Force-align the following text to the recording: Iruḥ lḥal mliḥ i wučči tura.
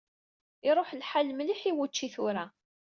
Iruḥ 0.67 0.89
lḥal 0.99 1.27
mliḥ 1.33 1.61
i 1.69 1.71
wučči 1.75 2.07
tura. 2.13 2.45